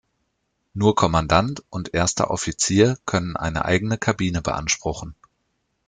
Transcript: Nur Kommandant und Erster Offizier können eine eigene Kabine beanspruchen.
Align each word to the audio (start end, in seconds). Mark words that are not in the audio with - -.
Nur 0.73 0.95
Kommandant 0.95 1.63
und 1.69 1.93
Erster 1.93 2.31
Offizier 2.31 2.97
können 3.05 3.37
eine 3.37 3.65
eigene 3.65 3.99
Kabine 3.99 4.41
beanspruchen. 4.41 5.13